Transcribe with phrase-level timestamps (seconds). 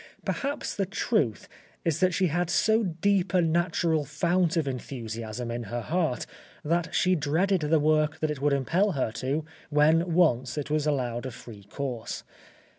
[0.25, 1.47] Perhaps the truth
[1.85, 6.25] is that she had so deep a natural fount of enthusiasm in her heart
[6.65, 10.87] that she dreaded the work that it would impel her to, when once it was
[10.87, 12.23] allowed a free course.